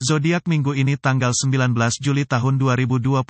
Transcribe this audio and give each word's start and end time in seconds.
Zodiak 0.00 0.48
minggu 0.48 0.72
ini 0.72 0.96
tanggal 0.96 1.36
19 1.36 1.76
Juli 2.00 2.24
tahun 2.24 2.56
2020. 2.56 3.20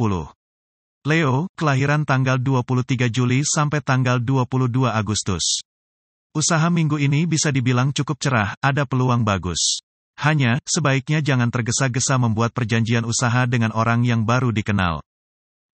Leo, 1.02 1.50
kelahiran 1.58 2.06
tanggal 2.06 2.38
23 2.38 3.10
Juli 3.10 3.42
sampai 3.42 3.82
tanggal 3.82 4.22
22 4.22 4.86
Agustus. 4.86 5.66
Usaha 6.30 6.70
minggu 6.70 6.94
ini 7.02 7.26
bisa 7.26 7.50
dibilang 7.50 7.90
cukup 7.90 8.22
cerah, 8.22 8.54
ada 8.62 8.86
peluang 8.86 9.26
bagus. 9.26 9.82
Hanya, 10.22 10.62
sebaiknya 10.62 11.18
jangan 11.18 11.50
tergesa-gesa 11.50 12.22
membuat 12.22 12.54
perjanjian 12.54 13.02
usaha 13.02 13.50
dengan 13.50 13.74
orang 13.74 14.06
yang 14.06 14.22
baru 14.22 14.54
dikenal. 14.54 15.02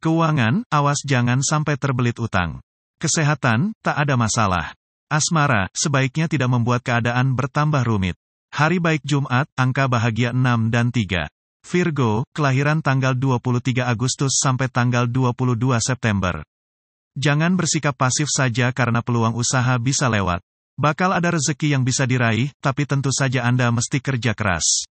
Keuangan, 0.01 0.65
awas 0.73 1.05
jangan 1.05 1.45
sampai 1.45 1.77
terbelit 1.77 2.17
utang. 2.17 2.65
Kesehatan, 2.97 3.77
tak 3.85 4.01
ada 4.01 4.17
masalah. 4.17 4.73
Asmara, 5.13 5.69
sebaiknya 5.77 6.25
tidak 6.25 6.49
membuat 6.49 6.81
keadaan 6.81 7.37
bertambah 7.37 7.85
rumit. 7.85 8.17
Hari 8.57 8.81
baik 8.81 9.05
Jumat, 9.05 9.45
angka 9.53 9.85
bahagia 9.85 10.33
6 10.33 10.73
dan 10.73 10.89
3. 10.89 11.29
Virgo, 11.61 12.25
kelahiran 12.33 12.81
tanggal 12.81 13.13
23 13.13 13.85
Agustus 13.85 14.41
sampai 14.41 14.73
tanggal 14.73 15.05
22 15.05 15.77
September. 15.77 16.41
Jangan 17.21 17.53
bersikap 17.53 17.93
pasif 18.01 18.33
saja 18.33 18.73
karena 18.73 19.05
peluang 19.05 19.37
usaha 19.37 19.77
bisa 19.77 20.09
lewat. 20.09 20.41
Bakal 20.81 21.21
ada 21.21 21.37
rezeki 21.37 21.77
yang 21.77 21.85
bisa 21.85 22.09
diraih, 22.09 22.49
tapi 22.65 22.89
tentu 22.89 23.13
saja 23.13 23.45
Anda 23.45 23.69
mesti 23.69 24.01
kerja 24.01 24.33
keras. 24.33 24.89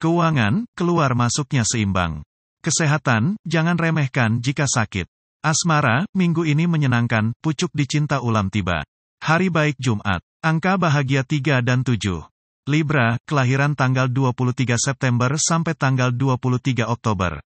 Keuangan, 0.00 0.64
keluar 0.72 1.12
masuknya 1.12 1.68
seimbang. 1.68 2.24
Kesehatan, 2.64 3.36
jangan 3.44 3.76
remehkan 3.76 4.40
jika 4.40 4.64
sakit. 4.64 5.04
Asmara, 5.44 6.08
minggu 6.16 6.48
ini 6.48 6.64
menyenangkan, 6.64 7.36
pucuk 7.44 7.68
dicinta 7.76 8.24
ulam 8.24 8.48
tiba. 8.48 8.88
Hari 9.20 9.52
baik 9.52 9.76
Jumat, 9.76 10.24
angka 10.40 10.80
bahagia 10.80 11.28
3 11.28 11.60
dan 11.60 11.84
7. 11.84 12.24
Libra, 12.66 13.14
kelahiran 13.30 13.78
tanggal 13.78 14.10
23 14.10 14.74
September 14.74 15.30
sampai 15.38 15.78
tanggal 15.78 16.10
23 16.10 16.82
Oktober. 16.82 17.38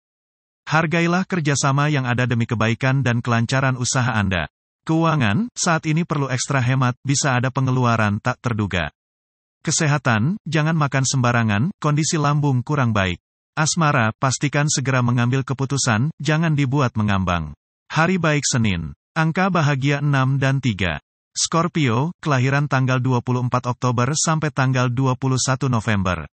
Hargailah 0.65 1.28
kerjasama 1.28 1.92
yang 1.92 2.08
ada 2.08 2.25
demi 2.25 2.48
kebaikan 2.48 3.05
dan 3.05 3.20
kelancaran 3.20 3.77
usaha 3.77 4.17
Anda. 4.17 4.48
Keuangan, 4.89 5.53
saat 5.53 5.84
ini 5.84 6.08
perlu 6.08 6.33
ekstra 6.33 6.64
hemat, 6.64 6.97
bisa 7.05 7.36
ada 7.36 7.53
pengeluaran 7.53 8.17
tak 8.17 8.41
terduga. 8.41 8.89
Kesehatan, 9.61 10.41
jangan 10.48 10.72
makan 10.72 11.05
sembarangan, 11.05 11.69
kondisi 11.77 12.17
lambung 12.17 12.64
kurang 12.64 12.97
baik. 12.97 13.20
Asmara, 13.52 14.17
pastikan 14.17 14.73
segera 14.73 15.05
mengambil 15.05 15.45
keputusan, 15.45 16.17
jangan 16.17 16.56
dibuat 16.56 16.97
mengambang. 16.97 17.52
Hari 17.92 18.17
baik 18.17 18.48
Senin. 18.48 18.97
Angka 19.12 19.52
bahagia 19.52 20.00
6 20.00 20.41
dan 20.41 20.64
3. 20.64 20.97
Scorpio, 21.41 22.12
kelahiran 22.20 22.69
tanggal 22.69 23.00
24 23.00 23.48
Oktober 23.72 24.12
sampai 24.12 24.52
tanggal 24.52 24.92
21 24.92 25.72
November. 25.72 26.28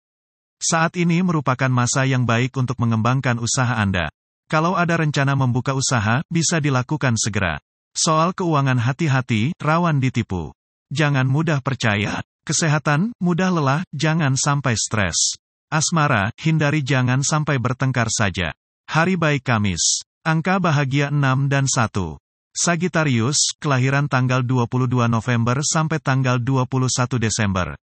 Saat 0.63 0.95
ini 0.95 1.27
merupakan 1.27 1.67
masa 1.67 2.07
yang 2.07 2.23
baik 2.23 2.55
untuk 2.55 2.79
mengembangkan 2.79 3.43
usaha 3.43 3.75
Anda. 3.83 4.15
Kalau 4.47 4.79
ada 4.79 4.95
rencana 4.95 5.35
membuka 5.35 5.75
usaha, 5.75 6.23
bisa 6.31 6.63
dilakukan 6.63 7.19
segera. 7.19 7.59
Soal 7.99 8.31
keuangan 8.31 8.79
hati-hati, 8.79 9.59
rawan 9.59 9.99
ditipu. 9.99 10.55
Jangan 10.95 11.27
mudah 11.27 11.59
percaya. 11.67 12.23
Kesehatan, 12.47 13.11
mudah 13.19 13.51
lelah, 13.51 13.83
jangan 13.91 14.39
sampai 14.39 14.79
stres. 14.79 15.35
Asmara, 15.67 16.31
hindari 16.39 16.87
jangan 16.87 17.27
sampai 17.27 17.59
bertengkar 17.59 18.07
saja. 18.07 18.55
Hari 18.87 19.19
baik 19.19 19.43
Kamis. 19.43 20.07
Angka 20.23 20.63
bahagia 20.63 21.11
6 21.11 21.51
dan 21.51 21.67
1. 21.67 22.22
Sagittarius, 22.53 23.57
kelahiran 23.57 24.13
tanggal 24.13 24.45
22 24.45 25.09
November 25.09 25.65
sampai 25.65 25.97
tanggal 26.05 26.37
21 26.37 27.17
Desember. 27.17 27.81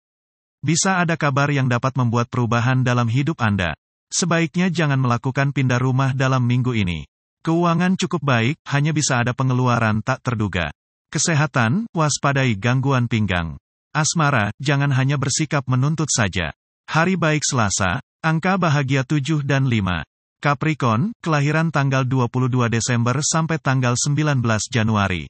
Bisa 0.58 0.98
ada 0.98 1.14
kabar 1.14 1.46
yang 1.54 1.70
dapat 1.70 1.94
membuat 1.94 2.26
perubahan 2.26 2.82
dalam 2.82 3.06
hidup 3.06 3.38
Anda. 3.38 3.78
Sebaiknya 4.10 4.66
jangan 4.66 4.98
melakukan 4.98 5.54
pindah 5.54 5.78
rumah 5.78 6.10
dalam 6.18 6.42
minggu 6.42 6.74
ini. 6.74 7.06
Keuangan 7.46 7.94
cukup 7.94 8.26
baik, 8.26 8.58
hanya 8.66 8.90
bisa 8.90 9.22
ada 9.22 9.30
pengeluaran 9.38 10.02
tak 10.02 10.18
terduga. 10.26 10.74
Kesehatan, 11.14 11.86
waspadai 11.94 12.58
gangguan 12.58 13.06
pinggang. 13.06 13.62
Asmara, 13.94 14.50
jangan 14.58 14.90
hanya 14.90 15.14
bersikap 15.14 15.62
menuntut 15.70 16.10
saja. 16.10 16.50
Hari 16.90 17.14
baik 17.14 17.46
Selasa, 17.46 18.02
angka 18.18 18.58
bahagia 18.58 19.06
7 19.06 19.46
dan 19.46 19.70
5. 19.70 20.02
Capricorn, 20.36 21.16
kelahiran 21.24 21.72
tanggal 21.72 22.04
22 22.04 22.68
Desember 22.68 23.16
sampai 23.24 23.56
tanggal 23.56 23.96
19 23.96 24.44
Januari. 24.68 25.24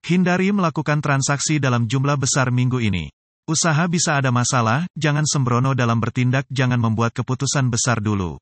Hindari 0.00 0.48
melakukan 0.48 1.04
transaksi 1.04 1.60
dalam 1.60 1.84
jumlah 1.84 2.16
besar 2.16 2.48
minggu 2.48 2.80
ini. 2.80 3.12
Usaha 3.44 3.84
bisa 3.90 4.16
ada 4.16 4.32
masalah, 4.32 4.88
jangan 4.96 5.28
sembrono 5.28 5.76
dalam 5.76 6.00
bertindak, 6.00 6.48
jangan 6.48 6.80
membuat 6.80 7.12
keputusan 7.12 7.68
besar 7.68 8.00
dulu. 8.00 8.40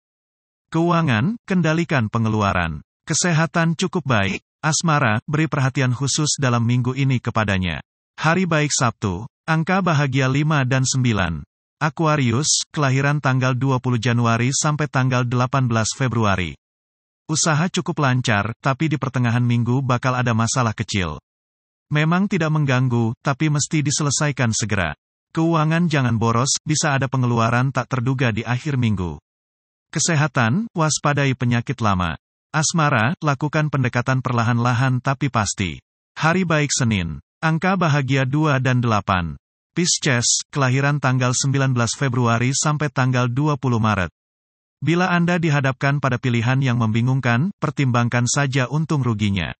Keuangan, 0.70 1.40
kendalikan 1.48 2.06
pengeluaran. 2.12 2.84
Kesehatan 3.08 3.74
cukup 3.74 4.04
baik. 4.04 4.44
Asmara, 4.60 5.18
beri 5.24 5.48
perhatian 5.48 5.96
khusus 5.96 6.36
dalam 6.36 6.62
minggu 6.62 6.92
ini 6.92 7.18
kepadanya. 7.24 7.80
Hari 8.20 8.44
baik 8.44 8.68
Sabtu, 8.68 9.24
angka 9.48 9.80
bahagia 9.80 10.28
5 10.28 10.68
dan 10.68 10.84
9. 10.84 11.47
Aquarius, 11.78 12.66
kelahiran 12.74 13.22
tanggal 13.22 13.54
20 13.54 14.02
Januari 14.02 14.50
sampai 14.50 14.90
tanggal 14.90 15.22
18 15.22 15.70
Februari. 15.94 16.58
Usaha 17.30 17.70
cukup 17.70 18.02
lancar, 18.02 18.50
tapi 18.58 18.90
di 18.90 18.98
pertengahan 18.98 19.46
minggu 19.46 19.78
bakal 19.86 20.18
ada 20.18 20.34
masalah 20.34 20.74
kecil. 20.74 21.22
Memang 21.94 22.26
tidak 22.26 22.50
mengganggu, 22.50 23.14
tapi 23.22 23.46
mesti 23.46 23.86
diselesaikan 23.86 24.50
segera. 24.50 24.98
Keuangan 25.30 25.86
jangan 25.86 26.18
boros, 26.18 26.50
bisa 26.66 26.98
ada 26.98 27.06
pengeluaran 27.06 27.70
tak 27.70 27.86
terduga 27.86 28.34
di 28.34 28.42
akhir 28.42 28.74
minggu. 28.74 29.22
Kesehatan, 29.94 30.66
waspadai 30.74 31.38
penyakit 31.38 31.78
lama. 31.78 32.18
Asmara, 32.50 33.14
lakukan 33.22 33.70
pendekatan 33.70 34.18
perlahan-lahan 34.18 34.98
tapi 34.98 35.30
pasti. 35.30 35.78
Hari 36.18 36.42
baik 36.42 36.74
Senin. 36.74 37.22
Angka 37.38 37.78
bahagia 37.78 38.26
2 38.26 38.58
dan 38.58 38.82
8. 38.82 39.38
Pisces, 39.78 40.42
kelahiran 40.50 40.98
tanggal 40.98 41.30
19 41.30 41.70
Februari 41.94 42.50
sampai 42.50 42.90
tanggal 42.90 43.30
20 43.30 43.62
Maret. 43.78 44.10
Bila 44.82 45.06
Anda 45.06 45.38
dihadapkan 45.38 46.02
pada 46.02 46.18
pilihan 46.18 46.58
yang 46.58 46.82
membingungkan, 46.82 47.54
pertimbangkan 47.62 48.26
saja 48.26 48.66
untung 48.74 49.06
ruginya. 49.06 49.54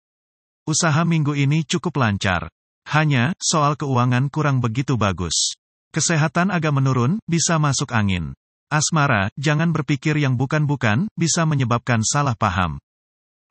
Usaha 0.67 1.07
minggu 1.07 1.39
ini 1.39 1.63
cukup 1.63 2.03
lancar. 2.03 2.51
Hanya, 2.91 3.31
soal 3.39 3.79
keuangan 3.79 4.27
kurang 4.27 4.59
begitu 4.59 4.99
bagus. 4.99 5.55
Kesehatan 5.95 6.51
agak 6.51 6.75
menurun, 6.75 7.23
bisa 7.31 7.63
masuk 7.63 7.95
angin. 7.95 8.35
Asmara, 8.75 9.31
jangan 9.39 9.71
berpikir 9.71 10.19
yang 10.19 10.35
bukan-bukan, 10.35 11.07
bisa 11.15 11.47
menyebabkan 11.47 12.03
salah 12.03 12.35
paham. 12.35 12.83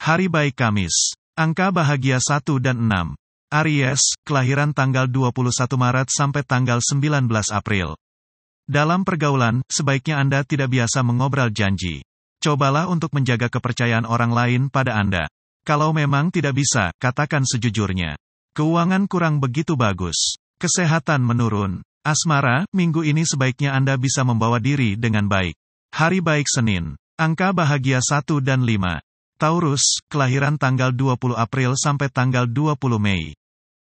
Hari 0.03 0.27
baik 0.27 0.59
Kamis. 0.59 1.15
Angka 1.39 1.71
bahagia 1.71 2.19
1 2.19 2.43
dan 2.59 2.91
6. 2.91 3.15
Aries, 3.47 4.19
kelahiran 4.27 4.75
tanggal 4.75 5.07
21 5.07 5.79
Maret 5.79 6.11
sampai 6.11 6.43
tanggal 6.43 6.83
19 6.83 7.31
April. 7.55 7.95
Dalam 8.67 9.07
pergaulan, 9.07 9.63
sebaiknya 9.71 10.19
Anda 10.19 10.43
tidak 10.43 10.67
biasa 10.67 10.99
mengobrol 10.99 11.47
janji. 11.55 12.03
Cobalah 12.43 12.91
untuk 12.91 13.15
menjaga 13.15 13.47
kepercayaan 13.47 14.03
orang 14.03 14.35
lain 14.35 14.61
pada 14.67 14.99
Anda. 14.99 15.31
Kalau 15.63 15.95
memang 15.95 16.27
tidak 16.27 16.59
bisa, 16.59 16.91
katakan 16.99 17.47
sejujurnya. 17.47 18.19
Keuangan 18.51 19.07
kurang 19.07 19.39
begitu 19.39 19.79
bagus. 19.79 20.35
Kesehatan 20.59 21.23
menurun. 21.23 21.87
Asmara, 22.03 22.67
minggu 22.75 23.07
ini 23.07 23.23
sebaiknya 23.23 23.71
Anda 23.79 23.95
bisa 23.95 24.27
membawa 24.27 24.59
diri 24.59 24.99
dengan 24.99 25.31
baik. 25.31 25.55
Hari 25.95 26.19
baik 26.19 26.51
Senin. 26.51 26.99
Angka 27.15 27.55
bahagia 27.55 28.03
1 28.03 28.43
dan 28.43 28.67
5. 28.67 29.06
Taurus, 29.37 30.01
kelahiran 30.09 30.57
tanggal 30.57 30.89
20 30.89 31.37
April 31.37 31.77
sampai 31.77 32.09
tanggal 32.09 32.49
20 32.49 32.97
Mei. 32.97 33.37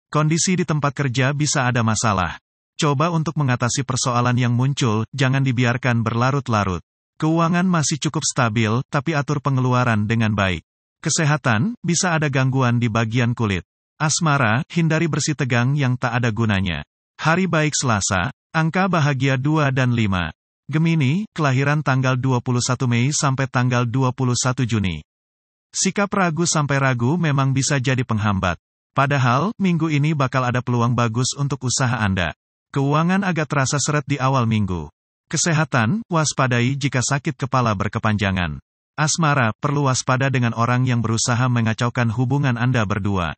Kondisi 0.07 0.55
di 0.55 0.63
tempat 0.63 0.95
kerja 0.95 1.35
bisa 1.35 1.67
ada 1.67 1.83
masalah. 1.83 2.39
Coba 2.79 3.11
untuk 3.11 3.35
mengatasi 3.35 3.83
persoalan 3.83 4.39
yang 4.39 4.55
muncul, 4.55 5.03
jangan 5.11 5.43
dibiarkan 5.43 6.07
berlarut-larut. 6.07 6.79
Keuangan 7.19 7.67
masih 7.67 7.99
cukup 7.99 8.23
stabil, 8.23 8.71
tapi 8.87 9.19
atur 9.19 9.43
pengeluaran 9.43 10.07
dengan 10.07 10.31
baik. 10.31 10.63
Kesehatan, 11.03 11.75
bisa 11.83 12.15
ada 12.15 12.31
gangguan 12.31 12.79
di 12.79 12.87
bagian 12.87 13.35
kulit. 13.35 13.67
Asmara, 13.99 14.63
hindari 14.71 15.11
bersih 15.11 15.35
tegang 15.35 15.75
yang 15.75 15.99
tak 15.99 16.23
ada 16.23 16.31
gunanya. 16.31 16.87
Hari 17.19 17.51
baik 17.51 17.75
Selasa, 17.75 18.31
angka 18.55 18.87
bahagia 18.87 19.35
2 19.35 19.75
dan 19.75 19.95
5. 19.95 20.31
Gemini, 20.71 21.27
kelahiran 21.35 21.83
tanggal 21.83 22.15
21 22.15 22.87
Mei 22.87 23.11
sampai 23.11 23.51
tanggal 23.51 23.87
21 23.87 24.63
Juni. 24.67 25.03
Sikap 25.73 26.13
ragu 26.13 26.45
sampai 26.45 26.77
ragu 26.77 27.17
memang 27.17 27.57
bisa 27.57 27.81
jadi 27.81 28.05
penghambat. 28.05 28.61
Padahal, 28.93 29.57
minggu 29.57 29.89
ini 29.89 30.13
bakal 30.13 30.45
ada 30.45 30.61
peluang 30.61 30.93
bagus 30.93 31.33
untuk 31.33 31.65
usaha 31.65 31.97
Anda. 31.97 32.37
Keuangan 32.77 33.25
agak 33.25 33.49
terasa 33.49 33.81
seret 33.81 34.05
di 34.05 34.21
awal 34.21 34.45
minggu. 34.45 34.93
Kesehatan, 35.33 36.05
waspadai 36.13 36.77
jika 36.77 37.01
sakit 37.01 37.41
kepala 37.41 37.73
berkepanjangan. 37.73 38.61
Asmara, 39.01 39.57
perlu 39.57 39.89
waspada 39.89 40.29
dengan 40.29 40.53
orang 40.53 40.85
yang 40.85 41.01
berusaha 41.01 41.49
mengacaukan 41.49 42.13
hubungan 42.13 42.61
Anda 42.61 42.85
berdua. 42.85 43.33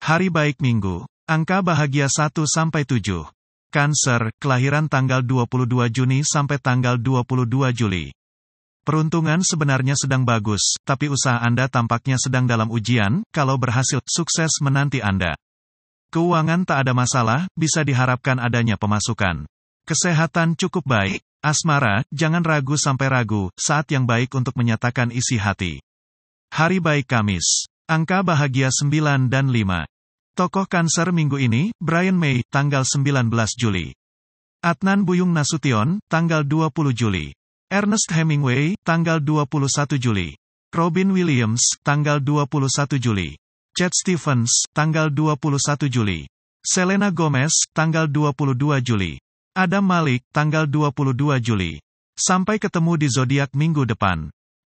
Hari 0.00 0.32
baik 0.32 0.64
minggu. 0.64 1.04
Angka 1.28 1.60
bahagia 1.60 2.08
1-7. 2.08 3.28
Cancer, 3.68 4.32
kelahiran 4.40 4.88
tanggal 4.88 5.20
22 5.20 5.92
Juni 5.92 6.24
sampai 6.24 6.56
tanggal 6.56 6.96
22 6.96 7.76
Juli. 7.76 8.16
Peruntungan 8.88 9.44
sebenarnya 9.44 9.92
sedang 10.00 10.24
bagus, 10.24 10.80
tapi 10.80 11.12
usaha 11.12 11.36
Anda 11.44 11.68
tampaknya 11.68 12.16
sedang 12.16 12.48
dalam 12.48 12.72
ujian, 12.72 13.20
kalau 13.36 13.60
berhasil, 13.60 14.00
sukses 14.08 14.64
menanti 14.64 15.04
Anda. 15.04 15.36
Keuangan 16.08 16.64
tak 16.64 16.88
ada 16.88 16.96
masalah, 16.96 17.44
bisa 17.52 17.84
diharapkan 17.84 18.40
adanya 18.40 18.80
pemasukan. 18.80 19.44
Kesehatan 19.84 20.56
cukup 20.56 20.88
baik. 20.88 21.20
Asmara, 21.44 22.00
jangan 22.16 22.40
ragu 22.40 22.80
sampai 22.80 23.12
ragu, 23.12 23.52
saat 23.60 23.92
yang 23.92 24.08
baik 24.08 24.32
untuk 24.32 24.56
menyatakan 24.56 25.12
isi 25.12 25.36
hati. 25.36 25.84
Hari 26.56 26.80
baik 26.80 27.12
Kamis. 27.12 27.68
Angka 27.92 28.24
bahagia 28.24 28.72
9 28.72 29.28
dan 29.28 29.52
5. 29.52 29.84
Tokoh 30.32 30.64
Cancer 30.64 31.12
minggu 31.12 31.36
ini, 31.36 31.76
Brian 31.76 32.16
May, 32.16 32.40
tanggal 32.48 32.88
19 32.88 33.28
Juli. 33.52 33.92
Adnan 34.64 35.04
Buyung 35.04 35.36
Nasution, 35.36 36.00
tanggal 36.08 36.48
20 36.48 36.96
Juli. 36.96 37.37
Ernest 37.68 38.08
Hemingway, 38.16 38.80
tanggal 38.80 39.20
21 39.20 40.00
Juli. 40.00 40.32
Robin 40.72 41.12
Williams, 41.12 41.60
tanggal 41.84 42.16
21 42.16 42.96
Juli. 42.96 43.36
Chad 43.76 43.92
Stevens, 43.92 44.64
tanggal 44.72 45.12
21 45.12 45.84
Juli. 45.92 46.24
Selena 46.64 47.12
Gomez, 47.12 47.52
tanggal 47.76 48.08
22 48.08 48.80
Juli. 48.80 49.20
Adam 49.52 49.84
Malik, 49.84 50.24
tanggal 50.32 50.64
22 50.64 51.44
Juli. 51.44 51.76
Sampai 52.16 52.56
ketemu 52.56 52.96
di 52.96 53.08
zodiak 53.12 53.52
minggu 53.52 53.84
depan. 53.84 54.32